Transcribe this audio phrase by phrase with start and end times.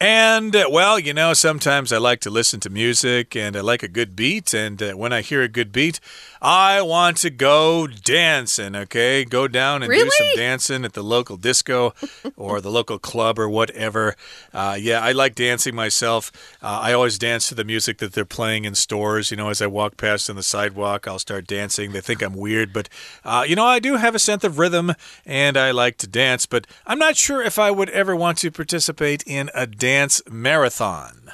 [0.00, 3.82] And, uh, well, you know, sometimes I like to listen to music and I like
[3.82, 4.54] a good beat.
[4.54, 5.98] And uh, when I hear a good beat,
[6.40, 9.24] I want to go dancing, okay?
[9.24, 10.04] Go down and really?
[10.04, 11.94] do some dancing at the local disco
[12.36, 14.14] or the local club or whatever.
[14.54, 16.30] Uh, yeah, I like dancing myself.
[16.62, 19.32] Uh, I always dance to the music that they're playing in stores.
[19.32, 21.90] You know, as I walk past on the sidewalk, I'll start dancing.
[21.90, 22.88] They think I'm weird, but,
[23.24, 24.92] uh, you know, I do have a sense of rhythm
[25.26, 26.46] and I like to dance.
[26.46, 30.20] But I'm not sure if I would ever want to participate in a dance dance
[30.30, 31.32] marathon.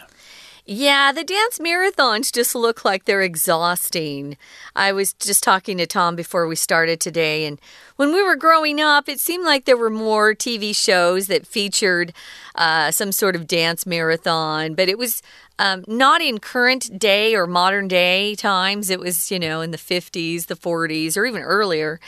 [0.64, 4.36] Yeah, the dance marathons just look like they're exhausting.
[4.77, 7.60] I was just talking to Tom before we started today, and
[7.96, 12.12] when we were growing up, it seemed like there were more TV shows that featured
[12.54, 15.20] uh, some sort of dance marathon, but it was
[15.58, 18.88] um, not in current day or modern day times.
[18.88, 21.98] It was, you know, in the 50s, the 40s, or even earlier.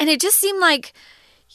[0.00, 0.94] And it just seemed like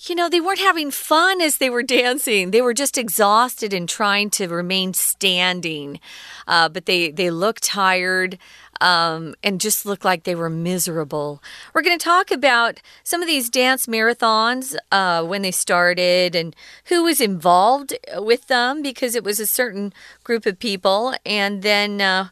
[0.05, 2.51] you know, they weren't having fun as they were dancing.
[2.51, 5.99] They were just exhausted and trying to remain standing.
[6.47, 8.37] Uh, but they, they looked tired
[8.79, 11.41] um, and just looked like they were miserable.
[11.73, 16.55] We're going to talk about some of these dance marathons, uh, when they started and
[16.85, 21.15] who was involved with them because it was a certain group of people.
[21.25, 22.29] And then, uh,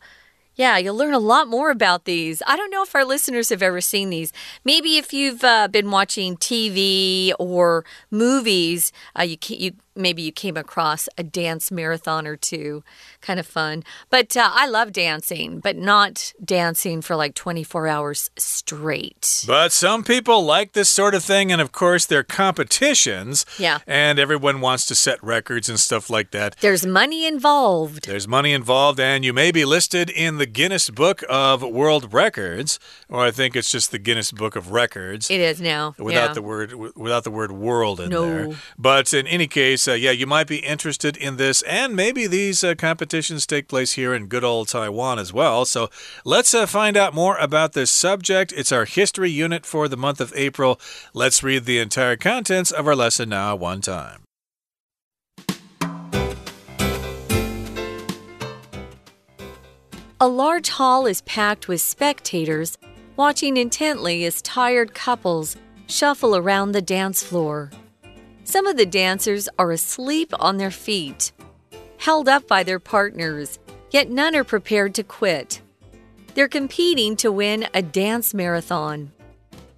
[0.55, 2.41] yeah, you'll learn a lot more about these.
[2.47, 4.31] I don't know if our listeners have ever seen these.
[4.63, 10.57] Maybe if you've uh, been watching TV or movies, uh, you, you maybe you came
[10.57, 12.83] across a dance marathon or two.
[13.21, 13.83] Kind of fun.
[14.09, 19.43] But uh, I love dancing, but not dancing for like 24 hours straight.
[19.47, 23.45] But some people like this sort of thing, and of course, there are competitions.
[23.57, 23.79] Yeah.
[23.87, 26.55] And everyone wants to set records and stuff like that.
[26.61, 28.07] There's money involved.
[28.07, 32.79] There's money involved, and you may be listed in the Guinness Book of World Records,
[33.09, 35.29] or I think it's just the Guinness Book of Records.
[35.29, 35.95] It is now.
[35.97, 36.33] Without yeah.
[36.33, 38.29] the word without the word world in no.
[38.29, 38.57] there.
[38.77, 42.63] But in any case, uh, yeah, you might be interested in this, and maybe these
[42.63, 45.65] uh, competitions take place here in good old Taiwan as well.
[45.65, 45.89] So
[46.23, 48.53] let's uh, find out more about this subject.
[48.55, 50.79] It's our history unit for the month of April.
[51.13, 54.21] Let's read the entire contents of our lesson now, one time.
[60.21, 62.77] A large hall is packed with spectators
[63.17, 65.55] watching intently as tired couples
[65.87, 67.71] shuffle around the dance floor.
[68.45, 71.31] Some of the dancers are asleep on their feet,
[71.97, 73.57] held up by their partners,
[73.89, 75.61] yet none are prepared to quit.
[76.35, 79.11] They're competing to win a dance marathon.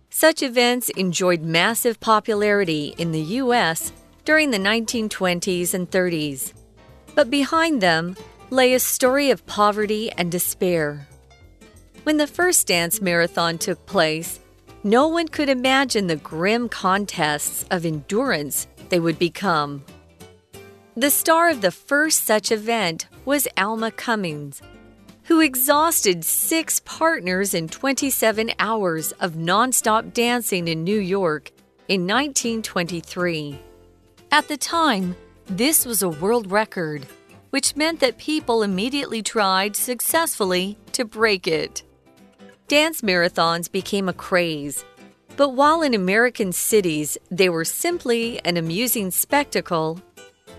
[0.10, 3.94] Such events enjoyed massive popularity in the U.S.
[4.26, 6.52] during the 1920s and 30s.
[7.16, 8.18] But behind them
[8.50, 11.08] lay a story of poverty and despair.
[12.04, 14.40] When the first dance marathon took place,
[14.84, 19.84] no one could imagine the grim contests of endurance they would become.
[20.96, 24.62] The star of the first such event was Alma Cummings,
[25.24, 31.52] who exhausted six partners in 27 hours of nonstop dancing in New York
[31.88, 33.60] in 1923.
[34.32, 35.16] At the time,
[35.46, 37.06] this was a world record,
[37.50, 41.84] which meant that people immediately tried successfully to break it.
[42.68, 44.84] Dance marathons became a craze.
[45.38, 50.02] But while in American cities they were simply an amusing spectacle,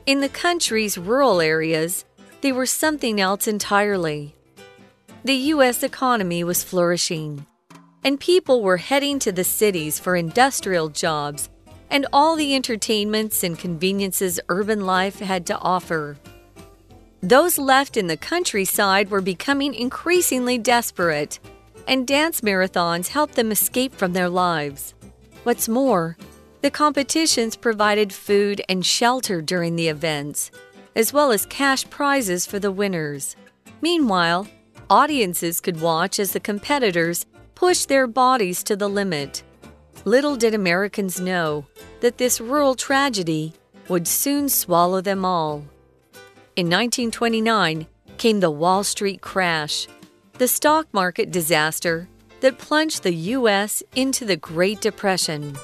[0.07, 2.07] in the country's rural areas
[2.41, 4.35] they were something else entirely.
[5.25, 5.83] The U.S.
[5.83, 7.45] economy was flourishing,
[8.03, 11.51] and people were heading to the cities for industrial jobs
[11.91, 16.17] and all the entertainments and conveniences urban life had to offer.
[17.23, 21.39] Those left in the countryside were becoming increasingly desperate
[21.89, 24.95] and dance marathons helped them escape from their lives.
[25.43, 26.17] What's more,
[26.61, 30.51] the competitions provided food and shelter during the events,
[30.95, 33.37] as well as cash prizes for the winners.
[33.81, 34.47] Meanwhile,
[34.91, 39.43] audiences could watch as the competitors pushed their bodies to the limit.
[40.05, 41.67] Little did Americans know
[42.01, 43.55] that this rural tragedy
[43.89, 45.65] would soon swallow them all.
[46.55, 47.87] In 1929
[48.19, 49.87] came the Wall Street crash
[50.39, 52.09] the stock market disaster
[52.41, 53.83] that plunged the U.S.
[53.97, 55.57] into the Great Depression.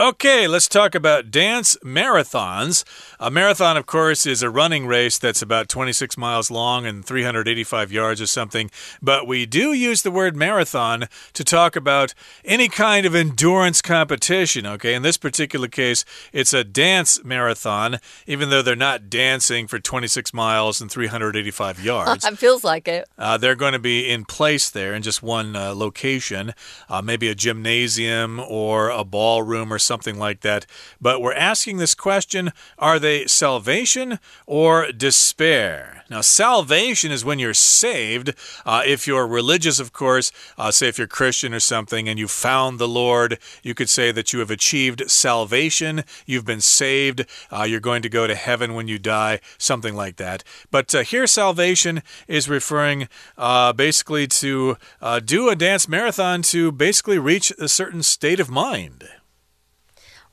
[0.00, 2.82] Okay, let's talk about dance marathons.
[3.20, 7.92] A marathon, of course, is a running race that's about 26 miles long and 385
[7.92, 8.72] yards or something.
[9.00, 12.12] But we do use the word marathon to talk about
[12.44, 14.66] any kind of endurance competition.
[14.66, 19.78] Okay, in this particular case, it's a dance marathon, even though they're not dancing for
[19.78, 22.24] 26 miles and 385 yards.
[22.26, 23.08] it feels like it.
[23.16, 26.52] Uh, they're going to be in place there in just one uh, location,
[26.88, 30.66] uh, maybe a gymnasium or a ballroom or something like that.
[31.00, 35.94] But we're asking this question are they salvation or despair?
[36.10, 38.34] Now, salvation is when you're saved.
[38.66, 42.28] Uh, if you're religious, of course, uh, say if you're Christian or something and you
[42.28, 46.04] found the Lord, you could say that you have achieved salvation.
[46.26, 47.24] You've been saved.
[47.50, 50.44] Uh, you're going to go to heaven when you die, something like that.
[50.70, 53.08] But uh, here, salvation is referring
[53.38, 58.50] uh, basically to uh, do a dance marathon to basically reach a certain state of
[58.50, 59.08] mind.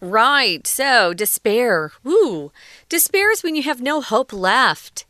[0.01, 0.65] Right.
[0.65, 1.92] So, despair.
[2.03, 2.51] Woo.
[2.89, 5.06] Despair is when you have no hope left.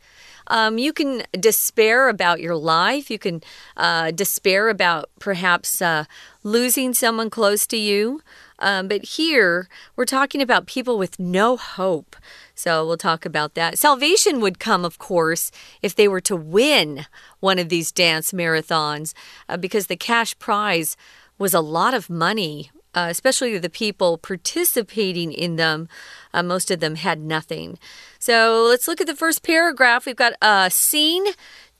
[0.48, 3.10] Um, you can despair about your life.
[3.10, 3.42] You can
[3.74, 6.04] uh, despair about perhaps uh,
[6.42, 8.20] losing someone close to you.
[8.58, 12.14] Um, but here, we're talking about people with no hope.
[12.54, 13.78] So we'll talk about that.
[13.78, 15.50] Salvation would come, of course,
[15.80, 17.06] if they were to win
[17.40, 19.14] one of these dance marathons,
[19.48, 20.98] uh, because the cash prize
[21.38, 25.88] was a lot of money uh, especially the people participating in them,
[26.34, 27.78] uh, most of them had nothing.
[28.18, 30.06] So let's look at the first paragraph.
[30.06, 31.26] We've got a scene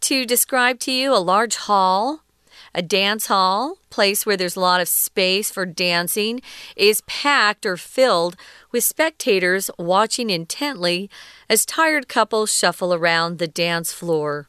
[0.01, 2.23] to describe to you a large hall.
[2.75, 6.41] A dance hall, place where there's a lot of space for dancing,
[6.75, 8.35] is packed or filled
[8.71, 11.11] with spectators watching intently
[11.51, 14.49] as tired couples shuffle around the dance floor.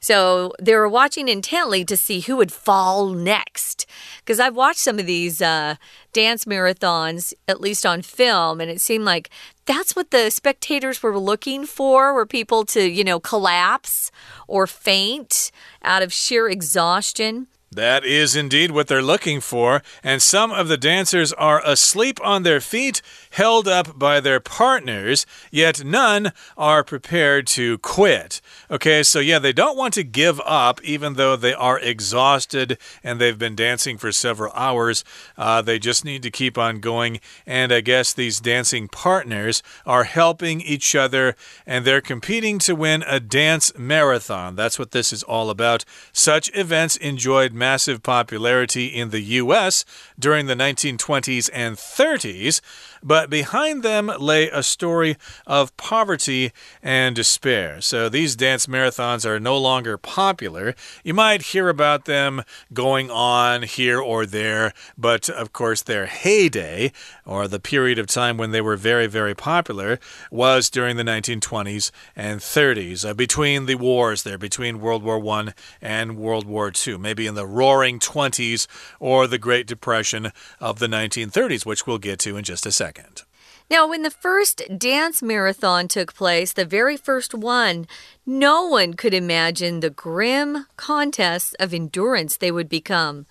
[0.00, 3.86] So they were watching intently to see who would fall next.
[4.18, 5.76] Because I've watched some of these uh,
[6.12, 9.30] dance marathons, at least on film, and it seemed like
[9.66, 14.10] that's what the spectators were looking for were people to, you know, collapse
[14.48, 15.50] or faint
[15.82, 17.46] out of sheer exhaustion.
[17.72, 22.42] That is indeed what they're looking for, and some of the dancers are asleep on
[22.42, 23.00] their feet,
[23.30, 28.40] held up by their partners, yet none are prepared to quit.
[28.72, 33.20] Okay, so yeah, they don't want to give up, even though they are exhausted and
[33.20, 35.04] they've been dancing for several hours.
[35.38, 40.02] Uh, they just need to keep on going, and I guess these dancing partners are
[40.02, 41.36] helping each other,
[41.68, 44.56] and they're competing to win a dance marathon.
[44.56, 45.84] That's what this is all about.
[46.12, 49.84] Such events enjoyed massive popularity in the US
[50.18, 52.60] during the 1920s and 30s
[53.02, 55.16] but behind them lay a story
[55.46, 56.52] of poverty
[56.82, 57.80] and despair.
[57.80, 60.74] So these dance marathons are no longer popular.
[61.04, 62.42] You might hear about them
[62.72, 66.92] going on here or there, but of course, their heyday,
[67.24, 69.98] or the period of time when they were very, very popular,
[70.30, 75.52] was during the 1920s and 30s, uh, between the wars there, between World War I
[75.80, 78.66] and World War II, maybe in the roaring 20s
[78.98, 82.89] or the Great Depression of the 1930s, which we'll get to in just a second
[82.90, 83.22] second.
[83.70, 87.86] Now, when the first dance marathon took place, the very first one,
[88.26, 93.26] no one could imagine the grim contests of endurance they would become.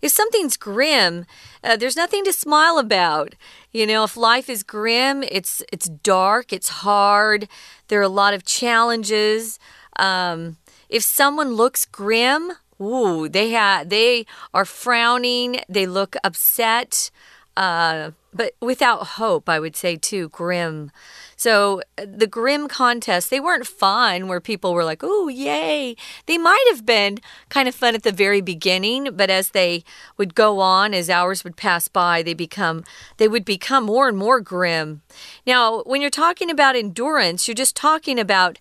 [0.00, 1.26] If something's grim,
[1.62, 3.34] uh, there's nothing to smile about.
[3.70, 7.46] You know, if life is grim, it's it's dark, it's hard.
[7.88, 9.58] There are a lot of challenges.
[9.98, 10.56] Um,
[10.88, 14.24] if someone looks grim, ooh, they have they
[14.54, 15.60] are frowning.
[15.68, 17.10] They look upset.
[17.56, 20.90] Uh, but without hope, I would say too, grim.
[21.36, 25.96] So the grim contests, they weren't fun where people were like, oh, yay.
[26.26, 27.18] They might have been
[27.50, 29.84] kind of fun at the very beginning, but as they
[30.16, 32.84] would go on, as hours would pass by, they become
[33.18, 35.02] they would become more and more grim.
[35.46, 38.58] Now, when you're talking about endurance, you're just talking about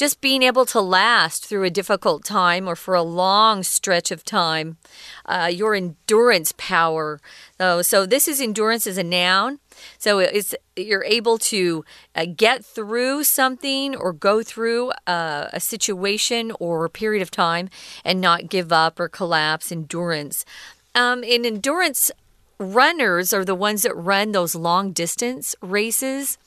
[0.00, 4.24] just being able to last through a difficult time or for a long stretch of
[4.24, 4.78] time,
[5.26, 7.20] uh, your endurance power.
[7.60, 9.58] Oh, so this is endurance as a noun.
[9.98, 16.50] So it's you're able to uh, get through something or go through uh, a situation
[16.58, 17.68] or a period of time
[18.02, 19.70] and not give up or collapse.
[19.70, 20.46] Endurance.
[20.94, 22.10] Um, in endurance,
[22.58, 26.38] runners are the ones that run those long distance races.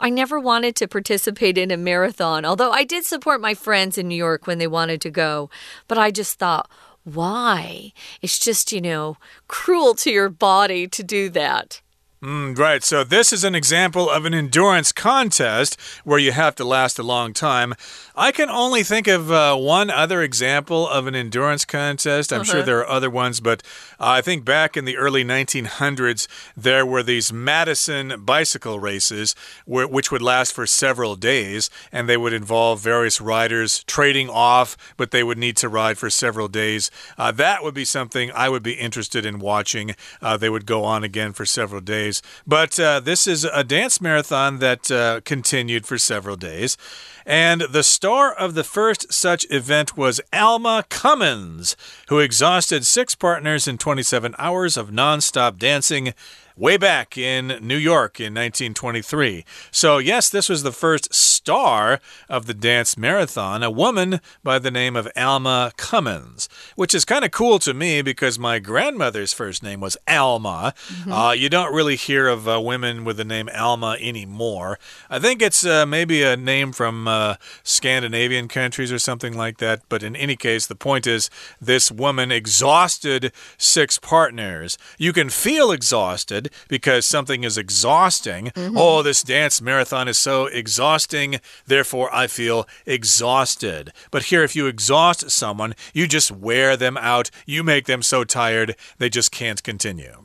[0.00, 4.08] I never wanted to participate in a marathon, although I did support my friends in
[4.08, 5.50] New York when they wanted to go.
[5.88, 6.70] But I just thought,
[7.04, 7.92] why?
[8.20, 9.16] It's just, you know,
[9.48, 11.80] cruel to your body to do that.
[12.22, 12.84] Mm, right.
[12.84, 17.02] So this is an example of an endurance contest where you have to last a
[17.02, 17.74] long time.
[18.14, 22.32] I can only think of uh, one other example of an endurance contest.
[22.32, 22.46] I'm uh -huh.
[22.46, 22.66] sure uh-huh.
[22.66, 23.62] there are other ones, but
[23.98, 26.28] uh, I think back in the early 1900s,
[26.62, 32.16] there were these Madison bicycle races where, which would last for several days, and they
[32.16, 36.90] would involve various riders trading off, but they would need to ride for several days.
[37.18, 39.96] Uh, that would be something I would be interested in watching.
[40.20, 42.11] Uh, they would go on again for several days.
[42.46, 46.76] But uh, this is a dance marathon that uh, continued for several days.
[47.24, 51.76] And the star of the first such event was Alma Cummings,
[52.08, 56.14] who exhausted six partners in 27 hours of nonstop dancing
[56.56, 59.44] way back in New York in 1923.
[59.70, 64.70] So, yes, this was the first star of the dance marathon, a woman by the
[64.70, 69.62] name of Alma Cummings, which is kind of cool to me because my grandmother's first
[69.62, 70.72] name was Alma.
[70.88, 71.12] Mm -hmm.
[71.12, 74.78] uh, you don't really hear of uh, women with the name Alma anymore.
[75.10, 79.80] I think it's uh, maybe a name from uh, Scandinavian countries or something like that.
[79.88, 81.30] But in any case, the point is
[81.64, 84.78] this woman exhausted six partners.
[84.98, 88.50] You can feel exhausted because something is exhausting.
[88.54, 88.78] Mm -hmm.
[88.78, 93.92] Oh, this dance marathon is so exhausting, therefore I feel exhausted.
[94.10, 98.24] But here, if you exhaust someone, you just wear them out, you make them so
[98.24, 100.24] tired, they just can't continue.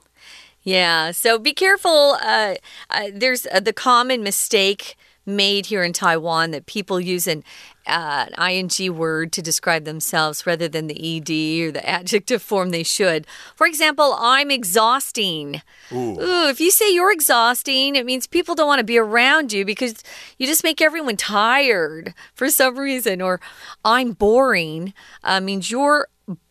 [0.68, 2.18] Yeah, so be careful.
[2.22, 2.56] Uh,
[2.90, 4.98] uh, there's uh, the common mistake
[5.28, 7.44] made here in Taiwan that people use an
[7.86, 11.30] uh, an ing word to describe themselves rather than the ed
[11.68, 13.26] or the adjective form they should.
[13.56, 15.62] For example, I'm exhausting.
[15.92, 16.20] Ooh.
[16.20, 19.64] Ooh, if you say you're exhausting, it means people don't want to be around you
[19.64, 20.04] because
[20.38, 23.22] you just make everyone tired for some reason.
[23.22, 23.40] Or
[23.86, 24.94] I'm boring
[25.24, 26.08] uh, means you're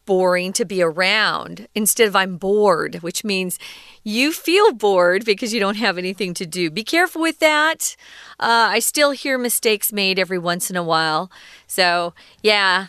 [0.07, 3.59] boring to be around instead of I'm bored, which means
[4.03, 6.71] you feel bored because you don't have anything to do.
[6.71, 7.97] Be careful with that.
[8.41, 11.31] Uh, I still hear mistakes made every once in a while.
[11.67, 12.87] So, yeah,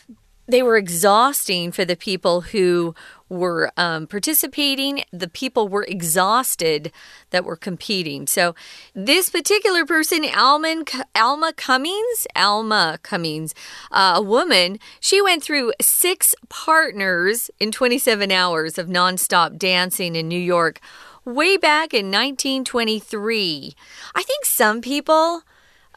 [0.47, 2.95] they were exhausting for the people who
[3.29, 6.91] were um, participating, the people were exhausted
[7.31, 8.27] that were competing.
[8.27, 8.55] So,
[8.93, 13.53] this particular person, Alma Cummings, Alma Cummings,
[13.91, 20.27] uh, a woman, she went through six partners in 27 hours of nonstop dancing in
[20.27, 20.79] New York
[21.25, 23.75] way back in 1923.
[24.15, 25.43] I think some people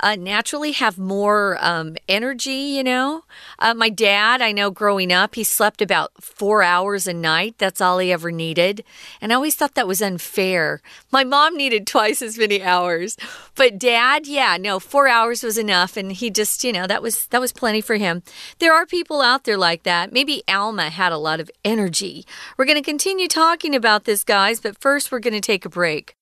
[0.00, 3.24] uh, naturally have more um, energy, you know.
[3.58, 7.56] Uh, my dad, I know growing up, he slept about four hours a night.
[7.58, 8.82] That's all he ever needed.
[9.20, 10.80] And I always thought that was unfair.
[11.12, 13.16] My mom needed twice as many hours.
[13.54, 15.96] But dad, yeah, no, four hours was enough.
[15.96, 18.22] And he just, you know, that was that was plenty for him.
[18.58, 20.12] There are people out there like that.
[20.12, 22.24] Maybe Alma had a lot of energy.
[22.56, 25.68] We're going to continue talking about this, guys, but first we're going to take a
[25.68, 26.16] break.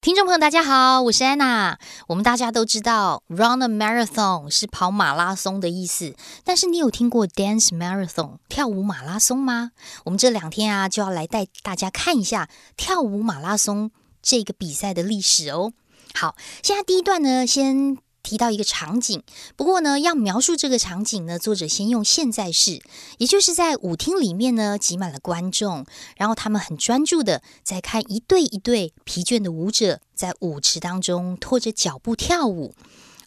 [0.00, 1.78] 听众朋友，大家好，我是安娜。
[2.06, 6.14] 我们大家都知道，run a marathon 是跑马拉松的意思。
[6.44, 9.72] 但是你有听过 dance marathon 跳舞马拉松吗？
[10.04, 13.90] 我们这两天啊，就要来带大家看一下跳舞马拉松
[14.22, 15.72] 这个比赛的历史哦。
[16.14, 17.98] 好，现在第一段呢，先。
[18.26, 19.22] 提到一个场景，
[19.54, 22.82] 不过呢，要描述这个场景呢，作者先用现在式，
[23.18, 32.74] 也就是在舞厅里面呢，挤满了观众，然后他们很专注的在看一对一对疲倦的舞者在舞池当中拖着脚步跳舞。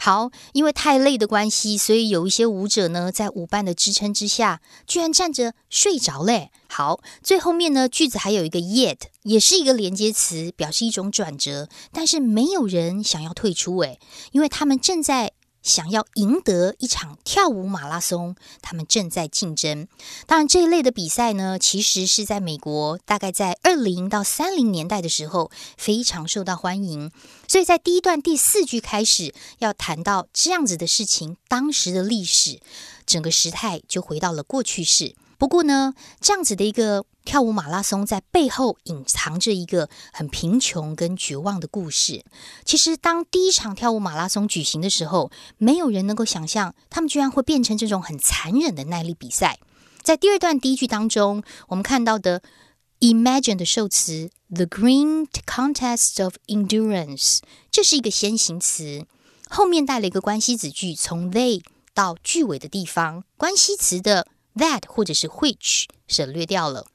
[0.02, 6.52] 好，因为太累的关系，所以有一些舞者呢，在舞伴的支撑之下，居然站着睡着嘞。
[6.70, 14.00] 好，最后面呢，句子还有一个 yet，也是一个连接词，表示一种转折，但是没有人想要退出诶，
[14.32, 15.34] 因为他们正在。
[15.62, 19.88] 想要赢得一场跳舞马拉松，他们正在竞争。
[20.26, 27.12] 当然，这一类的比赛呢，其实是在美国，大概在二零到三零年代的时候非常受到欢迎。
[27.48, 32.60] 所以在第一段第四句开始要谈到这样子的事情，当时的历史，
[33.06, 35.16] 整个时态就回到了过去式。
[35.40, 42.26] 不过呢，这样子的一个跳舞马拉松在背后隐藏着一个很贫穷跟绝望的故事。
[42.66, 49.60] 其实，当第一场跳舞马拉松举行的时候，没有人能够想象他们居然会变成这种很残忍的耐力比赛。
[50.04, 52.42] 在第二段第一句当中，我们看到的
[53.00, 57.40] “imagine” 的受词 “the green contest of endurance”，
[57.72, 59.06] 这是一个先行词，
[59.50, 61.62] 后面带了一个关系子句，从 “they”
[61.94, 64.28] 到句尾的地方，关系词的。
[64.60, 66.86] That 或者是 which 省略掉了。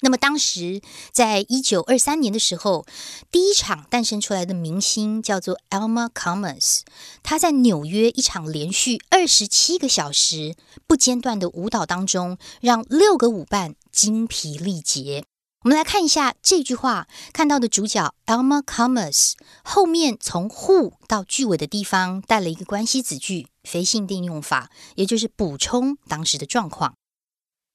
[0.00, 2.84] 那么当时在一九二三年的时候，
[3.30, 6.80] 第一场诞生出来的明星叫做 Elma Cummins，
[7.22, 15.24] 他在纽约一场连续二十七个小时不间断的舞蹈当中，让六个舞伴精疲力竭。
[15.62, 26.96] 我们来看一下这句话，看到的主角 Elma Commerce 后面从 who 到句尾的地方带了一个关系子句，非限定用法，也就是补充当时的状况。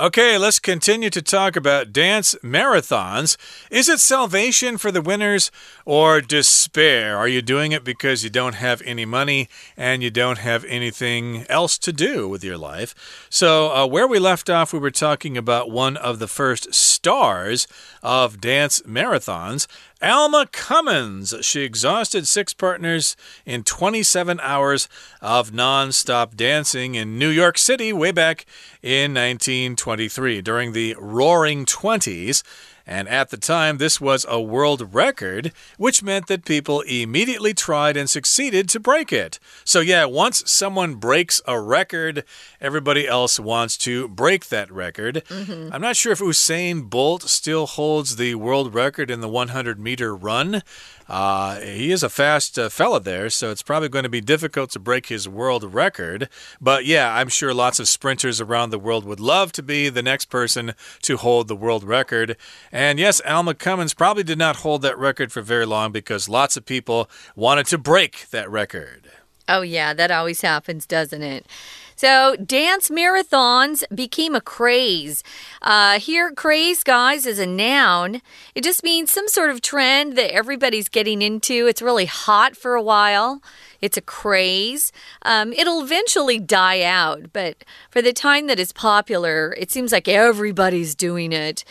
[0.00, 3.36] Okay, let's continue to talk about dance marathons.
[3.70, 5.50] Is it salvation for the winners
[5.84, 7.18] or despair?
[7.18, 11.44] Are you doing it because you don't have any money and you don't have anything
[11.50, 12.94] else to do with your life?
[13.28, 17.66] So, uh, where we left off, we were talking about one of the first stars
[18.02, 19.66] of dance marathons.
[20.02, 21.34] Alma Cummings.
[21.40, 23.16] She exhausted six partners
[23.46, 24.86] in 27 hours
[25.22, 28.44] of non stop dancing in New York City way back
[28.82, 32.44] in 1923 during the Roaring Twenties.
[32.86, 37.96] And at the time, this was a world record, which meant that people immediately tried
[37.96, 39.38] and succeeded to break it.
[39.64, 42.24] So, yeah, once someone breaks a record,
[42.60, 45.22] everybody else wants to break that record.
[45.28, 45.74] Mm -hmm.
[45.74, 50.16] I'm not sure if Usain Bolt still holds the world record in the 100 meter
[50.16, 50.62] run.
[51.10, 54.70] Uh, he is a fast uh, fella there, so it's probably going to be difficult
[54.70, 56.28] to break his world record.
[56.60, 60.04] But yeah, I'm sure lots of sprinters around the world would love to be the
[60.04, 60.72] next person
[61.02, 62.36] to hold the world record.
[62.70, 66.56] And yes, Alma Cummings probably did not hold that record for very long because lots
[66.56, 69.10] of people wanted to break that record.
[69.48, 71.44] Oh, yeah, that always happens, doesn't it?
[71.96, 75.22] So, dance marathons became a craze.
[75.60, 78.22] Uh, here, craze, guys, is a noun.
[78.54, 81.66] It just means some sort of trend that everybody's getting into.
[81.66, 83.42] It's really hot for a while.
[83.82, 84.92] It's a craze.
[85.22, 90.08] Um, it'll eventually die out, but for the time that it's popular, it seems like
[90.08, 91.64] everybody's doing it.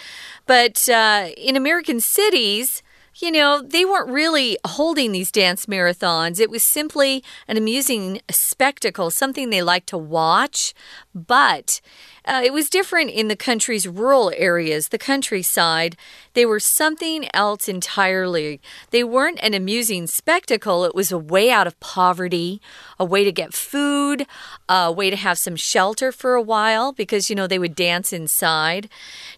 [0.50, 2.82] But uh, in American cities,
[3.20, 6.40] you know, they weren't really holding these dance marathons.
[6.40, 10.74] It was simply an amusing spectacle, something they liked to watch.
[11.14, 11.82] But
[12.30, 15.98] uh, it was different in the country's rural areas, the countryside.
[16.36, 18.62] They were something else entirely.
[18.92, 22.62] They weren't an amusing spectacle, it was a way out of poverty,
[23.00, 24.28] a way to get food,
[24.70, 28.14] a way to have some shelter for a while because, you know, they would dance
[28.14, 28.90] inside.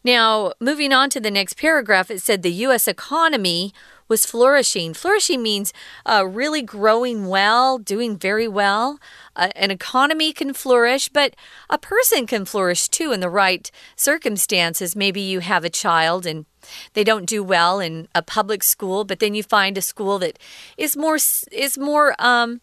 [0.04, 2.90] Now, moving on to the next paragraph, it said the U.S.
[2.90, 3.74] economy
[4.12, 4.94] was flourishing.
[4.94, 5.72] Flourishing means
[6.06, 9.00] uh, really growing well, doing very well.
[9.38, 11.34] Uh, an economy can flourish, but
[11.70, 14.98] a person can flourish too in the right circumstances.
[14.98, 16.46] Maybe you have a child and
[16.94, 20.38] they don't do well in a public school, but then you find a school that
[20.78, 21.18] is more
[21.52, 22.60] is more um,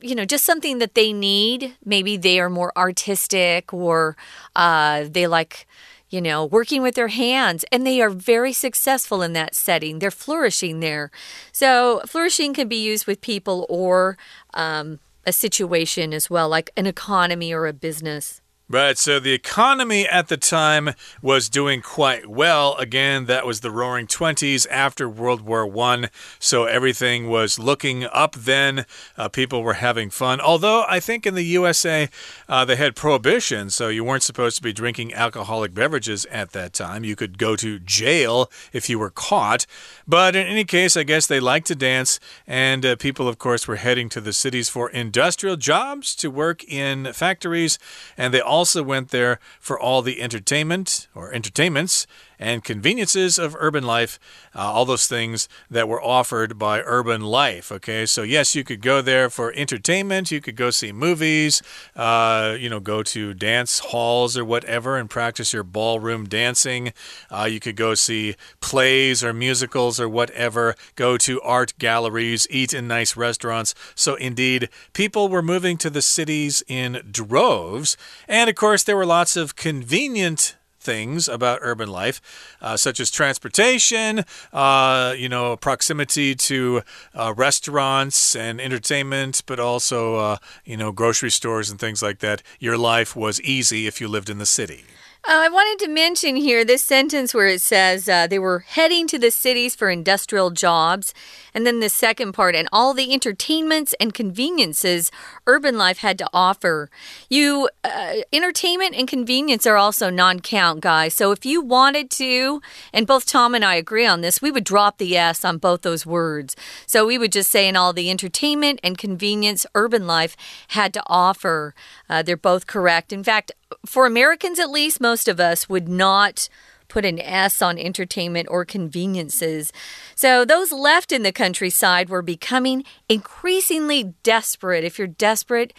[0.00, 1.76] you know, just something that they need.
[1.84, 4.16] Maybe they are more artistic or
[4.56, 5.66] uh, they like
[6.12, 9.98] you know, working with their hands, and they are very successful in that setting.
[9.98, 11.10] They're flourishing there.
[11.52, 14.18] So, flourishing can be used with people or
[14.52, 18.41] um, a situation as well, like an economy or a business.
[18.72, 22.74] Right, so the economy at the time was doing quite well.
[22.76, 26.08] Again, that was the roaring 20s after World War I,
[26.38, 28.86] so everything was looking up then.
[29.18, 30.40] Uh, people were having fun.
[30.40, 32.08] Although I think in the USA,
[32.48, 36.72] uh, they had prohibition, so you weren't supposed to be drinking alcoholic beverages at that
[36.72, 37.04] time.
[37.04, 39.66] You could go to jail if you were caught.
[40.08, 43.68] But in any case, I guess they liked to dance, and uh, people, of course,
[43.68, 47.78] were heading to the cities for industrial jobs to work in factories,
[48.16, 52.06] and they all also went there for all the entertainment or entertainments
[52.42, 54.18] and conveniences of urban life,
[54.54, 57.70] uh, all those things that were offered by urban life.
[57.70, 61.62] Okay, so yes, you could go there for entertainment, you could go see movies,
[61.94, 66.92] uh, you know, go to dance halls or whatever and practice your ballroom dancing.
[67.30, 72.74] Uh, you could go see plays or musicals or whatever, go to art galleries, eat
[72.74, 73.74] in nice restaurants.
[73.94, 77.96] So, indeed, people were moving to the cities in droves.
[78.26, 82.20] And of course, there were lots of convenient things about urban life,
[82.60, 86.82] uh, such as transportation, uh, you know, proximity to
[87.14, 92.42] uh, restaurants and entertainment, but also, uh, you know, grocery stores and things like that.
[92.58, 94.84] Your life was easy if you lived in the city.
[95.24, 99.06] Uh, I wanted to mention here this sentence where it says uh, they were heading
[99.06, 101.14] to the cities for industrial jobs.
[101.54, 105.10] And then the second part, and all the entertainments and conveniences
[105.46, 106.90] urban life had to offer.
[107.28, 111.14] You, uh, entertainment and convenience are also non count, guys.
[111.14, 112.62] So if you wanted to,
[112.92, 115.82] and both Tom and I agree on this, we would drop the S on both
[115.82, 116.56] those words.
[116.86, 120.36] So we would just say, in all the entertainment and convenience urban life
[120.68, 121.74] had to offer.
[122.08, 123.12] Uh, they're both correct.
[123.12, 123.52] In fact,
[123.86, 126.48] for Americans at least, most of us would not
[126.92, 129.72] put an S on entertainment or conveniences.
[130.14, 134.84] So those left in the countryside were becoming increasingly desperate.
[134.84, 135.72] If you're desperate,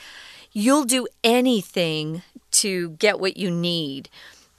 [0.54, 2.24] you'll do anything
[2.54, 4.10] to get what you need.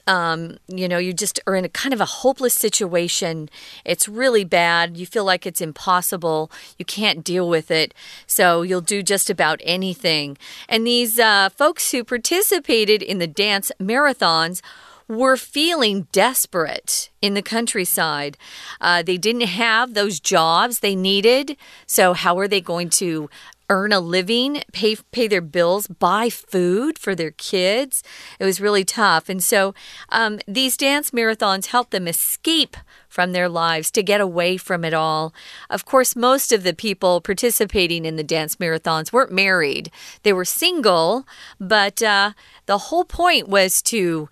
[0.07, 3.49] Um, you know, you just are in a kind of a hopeless situation.
[3.85, 4.97] It's really bad.
[4.97, 6.53] You feel like it's impossible.
[6.79, 7.95] You can't deal with it.
[8.29, 10.37] So you'll do just about anything.
[10.69, 14.61] And these uh, folks who participated in the dance marathons
[15.09, 18.37] were feeling desperate in the countryside.
[18.81, 21.57] Uh, they didn't have those jobs they needed.
[21.87, 23.29] So, how are they going to
[23.71, 28.03] earn a living, pay pay their bills, buy food for their kids.
[28.39, 29.75] It was really tough, and so
[30.11, 32.77] um, these dance marathons helped them escape
[33.09, 35.33] from their lives to get away from it all.
[35.71, 39.91] Of course, most of the people participating in the dance marathons weren't married;
[40.23, 41.27] they were single,
[41.59, 42.33] but uh,
[42.67, 44.29] the whole point was to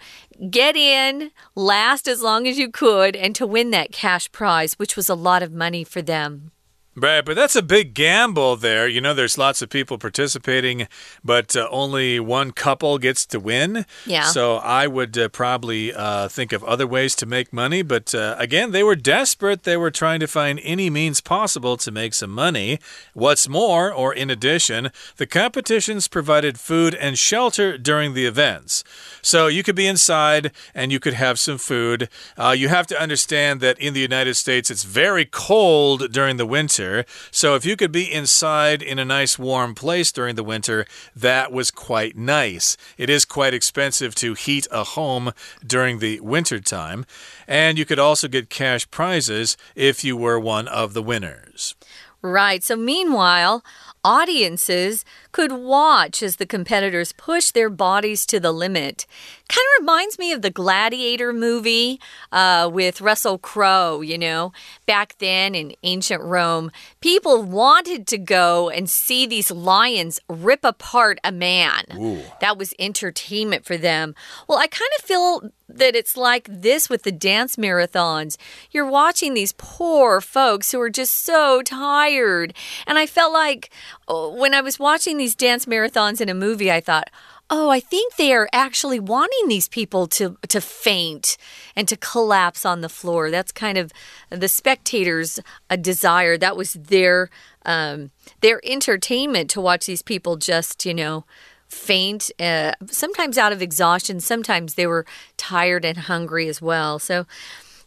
[0.51, 4.97] get in, last as long as you could, and to win that cash prize, which
[4.97, 6.52] was a lot of money for them.
[6.95, 8.87] Right, but that's a big gamble there.
[8.87, 10.89] You know, there's lots of people participating,
[11.25, 13.87] but uh, only one couple gets to win.
[14.05, 14.25] Yeah.
[14.25, 17.81] So I would uh, probably uh, think of other ways to make money.
[17.81, 19.63] But uh, again, they were desperate.
[19.63, 22.79] They were trying to find any means possible to make some money.
[23.15, 28.85] What's more, or in addition, the competitions provided food and shelter during the events.
[29.23, 32.11] So you could be inside and you could have some food.
[32.37, 36.45] Uh, you have to understand that in the United States, it's very cold during the
[36.45, 37.05] winter winter.
[37.31, 41.53] So if you could be inside in a nice warm place during the winter, that
[41.53, 42.77] was quite nice.
[42.99, 45.33] It is quite expensive to heat a home
[45.67, 47.07] during the winter time.
[47.47, 51.75] And you could also get cash prizes if you were one of the winners.
[52.23, 52.63] Right.
[52.63, 53.65] So, meanwhile,
[54.05, 59.07] audiences could watch as the competitors push their bodies to the limit.
[59.49, 64.53] Kind of reminds me of the Gladiator movie uh, with Russell Crowe, you know.
[64.87, 71.19] Back then in ancient Rome, people wanted to go and see these lions rip apart
[71.25, 71.85] a man.
[71.95, 72.23] Ooh.
[72.41, 74.15] That was entertainment for them.
[74.49, 78.37] Well, I kind of feel that it's like this with the dance marathons.
[78.71, 82.55] You're watching these poor folks who are just so tired.
[82.87, 83.71] And I felt like
[84.09, 87.11] oh, when I was watching these dance marathons in a movie, I thought,
[87.55, 91.37] Oh, I think they are actually wanting these people to to faint
[91.77, 93.31] and to collapse on the floor.
[93.31, 93.93] That's kind of
[94.31, 96.39] the spectators' a desire.
[96.39, 97.29] That was their
[97.67, 101.27] um, their entertainment to watch these people just, you know,
[101.73, 102.31] faint.
[102.39, 104.21] Uh, sometimes out of exhaustion.
[104.21, 105.07] Sometimes they were
[105.37, 106.99] tired and hungry as well.
[106.99, 107.27] So.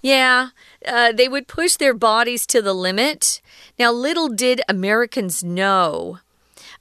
[0.02, 0.50] Yeah,
[0.86, 3.42] uh, they would push their bodies to the limit.
[3.80, 6.20] Now, little did Americans know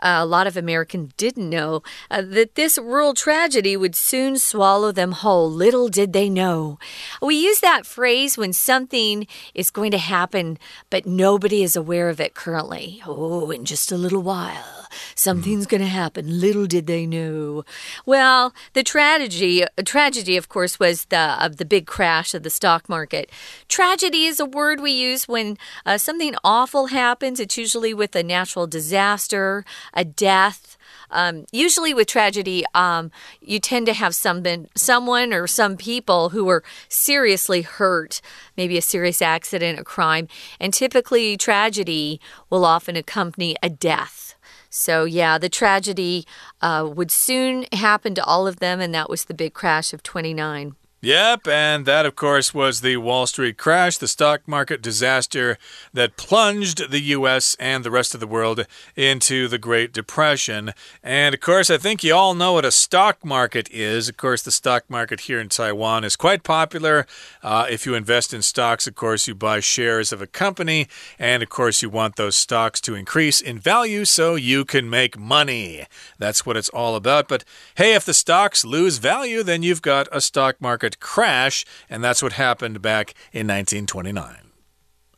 [0.01, 4.93] uh, a lot of Americans didn't know uh, that this rural tragedy would soon swallow
[4.93, 5.51] them whole.
[5.51, 6.79] Little did they know.
[7.23, 10.59] We use that phrase when something is going to happen,
[10.91, 13.03] but nobody is aware of it currently.
[13.07, 14.84] Oh, in just a little while,
[15.15, 16.41] something's going to happen.
[16.41, 17.65] Little did they know.
[18.07, 22.89] Well, the tragedy, tragedy, of course, was the of the big crash of the stock
[22.89, 23.31] market.
[23.69, 27.41] Tragedy is a word we use when uh, something awful happens.
[27.41, 30.77] It's usually with a natural disaster, a death.
[31.11, 34.43] Um, usually with tragedy, um, you tend to have some,
[34.75, 38.21] someone or some people who are seriously hurt,
[38.57, 40.29] maybe a serious accident, a crime,
[40.59, 44.35] and typically tragedy will often accompany a death.
[44.77, 46.27] So, yeah, the tragedy
[46.61, 50.03] uh, would soon happen to all of them, and that was the big crash of
[50.03, 50.75] 29.
[51.05, 55.59] Yep, and that, of course, was the Wall Street crash, the stock market disaster
[55.93, 57.55] that plunged the U.S.
[57.61, 60.73] and the rest of the world into the Great Depression.
[61.03, 64.09] And, of course, I think you all know what a stock market is.
[64.09, 67.07] Of course, the stock market here in Taiwan is quite popular.
[67.43, 70.89] Uh, if you invest in stocks, of course, you buy shares of a company,
[71.19, 75.19] and, of course, you want those stocks to increase in value so you can make
[75.19, 75.85] money.
[76.19, 77.29] That's what it's all about.
[77.29, 82.03] But, hey, if the stocks lose value, then you've got a stock market crash, and
[82.03, 84.37] that's what happened back in 1929.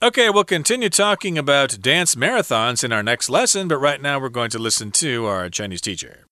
[0.03, 4.29] Okay, we'll continue talking about dance marathons in our next lesson, but right now we're
[4.29, 6.27] going to listen to our Chinese teacher.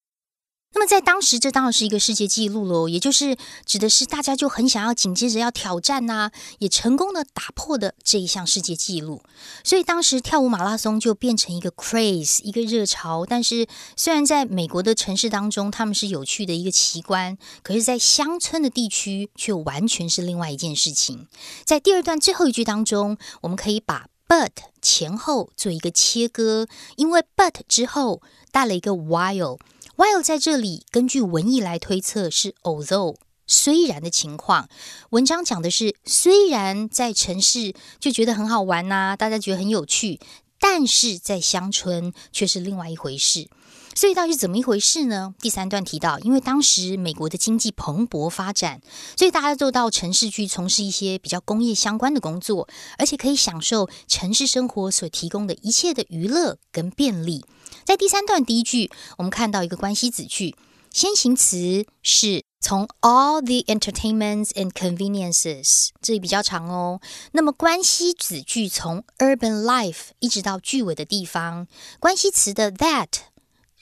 [0.75, 9.23] 那么在当时，这当然是一个世界纪录喽，也就是指的是大家就很想要紧接着要挑战呐、也成功的打破的这一项世界纪录。
[9.63, 13.25] 所以当时跳舞马拉松就变成一个 craze，一个热潮。
[13.25, 21.29] 但是虽然在美国的城市当中，他们是有趣的一个奇观，可是，在乡村的地区却完全是另外一件事情。
[21.65, 24.51] 在第二段最后一句当中，我们可以把 but
[24.83, 29.59] 前后做一个切割，因为 but 之后带了一个 while。
[29.97, 34.69] While 在这里，根据文意来推测是 although 虽然的情况。
[35.11, 40.19] 文章讲的是，虽然在城市就觉得很好玩呐、大家觉得很有趣，
[40.59, 43.49] 但是在乡村却是另外一回事。
[43.95, 45.35] 所以到底是怎么一回事呢？
[45.41, 48.81] 第三段提到，因为当时美国的经济蓬勃发展，
[49.17, 57.45] 所以大家都到城市去从事一些比较工业相关的工作，而且可以享受城市生活所提供的一切的娱乐跟便利。
[57.85, 60.57] 在第三段第一句，我们看到一个关系子句，
[60.91, 67.01] 先行词是从 all the entertainments and conveniences，这里比较长哦。
[67.33, 71.67] 那么关系子句从 urban life 一直到句尾的地方，
[72.01, 73.09] 关系词的 that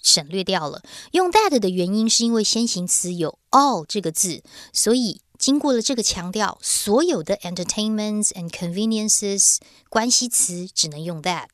[0.03, 0.83] 省略掉了。
[1.12, 11.49] 用 that 的原因是因为先行词有 all 这个字，所以经过了这个强调，所有的 entertainments and conveniences 关系词只能用 that。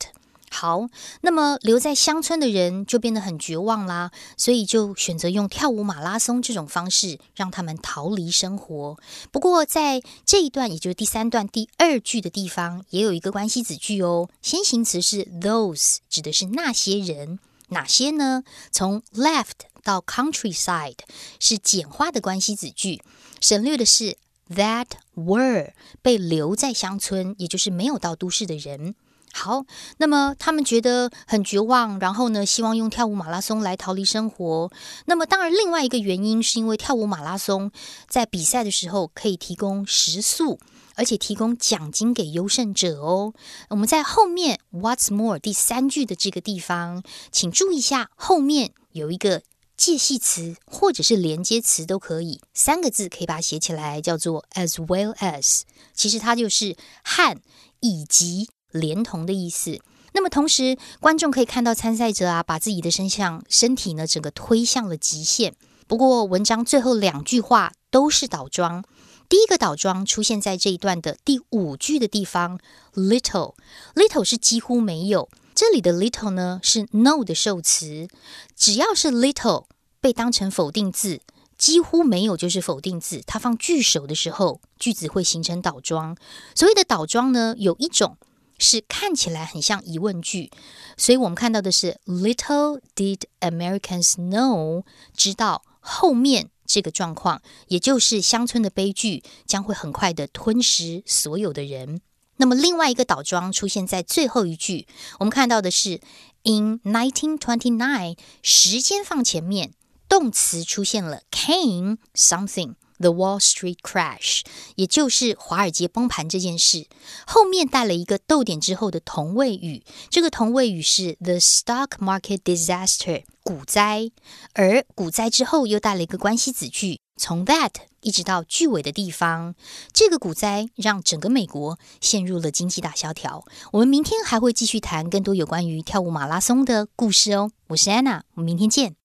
[0.51, 0.89] 好，
[1.21, 8.97] 那么留在乡村的人就变得很绝望啦，所以就选择用跳舞马拉松这种方式让他们逃离生活。
[9.31, 14.31] 不过在这一段，也就是第三段第二句的地方，也有一个关系子句哦。
[14.41, 18.43] 先行词是 those，指的是那些人，哪些呢？
[18.71, 19.53] 从 left
[19.83, 20.99] 到 countryside
[21.39, 23.03] 是简化的关系子句，
[23.41, 24.17] 省略的是
[24.51, 28.95] that were 被留在乡村，也就是没有到都市的人。
[29.31, 29.67] 好，
[29.99, 34.73] 那么他们觉得很绝望，然后呢，希望用跳舞马拉松来逃离生活。
[35.05, 37.71] 那么，当然，另外一个原因是因为跳舞马拉松
[38.09, 40.59] 在比赛的时候可以提供食宿，
[40.99, 43.33] 而且提供奖金给优胜者哦。
[43.71, 49.43] 我们在后面 What's more 第三句的这个地方，请注意一下，后面有一个
[49.77, 55.63] 介系词或者是连接词都可以，三个字可以把它写起来，叫做 as well as。
[55.95, 57.41] 其实它就是和
[57.81, 58.51] 以及。
[58.71, 59.81] 连同的意思。
[60.13, 65.55] 那么同时，观众可以看到参赛者啊，把自己的身向身体呢，整个推向了极限。
[65.87, 68.85] 不过，文章最后两句话都是倒装。
[69.29, 72.59] 第一个倒装出现在这一段的第五句的地方
[72.95, 75.29] ，little，little 是几乎没有。
[75.55, 78.09] 这里的 little 呢是 no 的受词，
[78.57, 79.67] 只要是 little
[80.01, 81.21] 被当成否定字。
[81.59, 86.17] 几乎没有就是否定字，它放句首的时候，句子会形成倒装。
[86.55, 88.17] 所谓的倒装呢，有一种
[88.59, 90.53] 是看起来很像疑问句，
[90.97, 94.85] 所以我们看到的是 Little did Americans know，
[95.17, 102.01] 知道后面这个状况，也就是乡村的悲剧将会很快的吞噬所有的人。
[102.37, 104.87] 那么另外一个倒装出现在最后一句，
[105.19, 106.01] 我们看到的是
[106.45, 109.73] In 1929，时间放前面。
[110.09, 114.43] 动词出现了 came something the Wall Street crash，
[114.77, 116.87] 也就是华尔街崩盘这件事，
[117.27, 124.11] 后面带了一个逗点之后的同位语，这个同位语是 the stock market disaster 股灾，
[124.53, 129.55] 而股灾之后又带了一个关系子句，从 that 一直到句尾的地方，
[129.93, 133.45] 这个股灾让整个美国陷入了经济大萧条。
[133.73, 137.51] 我们明天还会继续谈更多有关于跳舞马拉松的故事哦。
[137.69, 138.98] 我是安娜，我们明天见。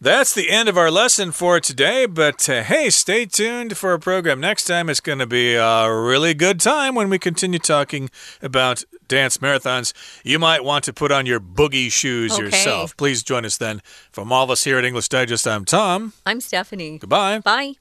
[0.00, 3.98] That's the end of our lesson for today, but uh, hey, stay tuned for a
[3.98, 4.88] program next time.
[4.88, 8.08] It's going to be a really good time when we continue talking
[8.40, 9.92] about dance marathons.
[10.24, 12.44] You might want to put on your boogie shoes Okay.
[12.44, 12.96] yourself.
[12.96, 13.82] Please join us then.
[14.12, 16.12] From all of us here at English Digest, I'm Tom.
[16.24, 16.98] I'm Stephanie.
[16.98, 17.40] Goodbye.
[17.40, 17.72] Bye.